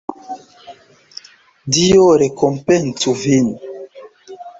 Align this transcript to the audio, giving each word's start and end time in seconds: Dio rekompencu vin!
Dio 1.75 2.07
rekompencu 2.21 3.15
vin! 3.25 3.53